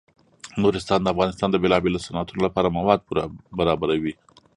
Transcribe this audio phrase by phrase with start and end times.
[0.63, 3.23] نورستان د افغانستان د بیلابیلو صنعتونو لپاره مواد پوره
[3.57, 4.13] برابروي.